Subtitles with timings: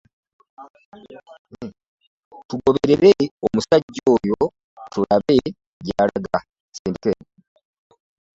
[2.47, 3.11] Tugoberere
[3.45, 4.41] omusajja oyo
[4.91, 5.37] tulabe
[5.85, 6.37] gy'alaga.